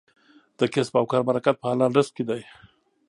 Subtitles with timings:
[0.59, 2.41] د کسب او کار برکت په حلال رزق کې دی.